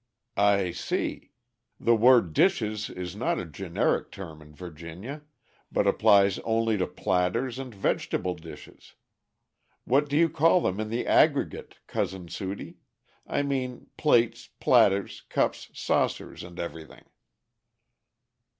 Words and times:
"I 0.35 0.71
see. 0.71 1.29
The 1.79 1.95
word 1.95 2.33
'dishes' 2.33 2.89
is 2.89 3.15
not 3.15 3.37
a 3.37 3.45
generic 3.45 4.09
term 4.11 4.41
in 4.41 4.55
Virginia, 4.55 5.21
but 5.71 5.85
applies 5.85 6.39
only 6.39 6.75
to 6.79 6.87
platters 6.87 7.59
and 7.59 7.71
vegetable 7.71 8.33
dishes. 8.33 8.95
What 9.85 10.09
do 10.09 10.17
you 10.17 10.27
call 10.27 10.59
them 10.61 10.79
in 10.79 10.89
the 10.89 11.05
aggregate, 11.05 11.77
Cousin 11.85 12.29
Sudie? 12.29 12.77
I 13.27 13.43
mean 13.43 13.91
plates, 13.95 14.49
platters, 14.59 15.21
cups, 15.29 15.69
saucers, 15.71 16.41
and 16.41 16.57
everything." 16.59 17.05